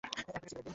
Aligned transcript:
এক 0.07 0.13
packet 0.25 0.49
cigarette 0.49 0.65
দিন। 0.65 0.69